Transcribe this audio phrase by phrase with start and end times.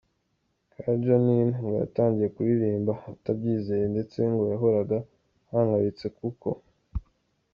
[0.71, 4.97] Kadja Nin ngo yatangiye kuririmba atabyizeye ndetse ngo yahoraga
[5.49, 6.49] ahangayitse kuko.